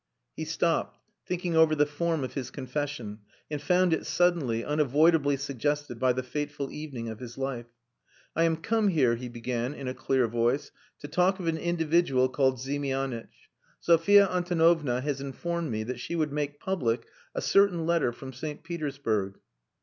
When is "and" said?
3.51-3.61